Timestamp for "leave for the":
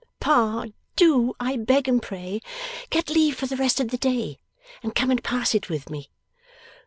3.11-3.55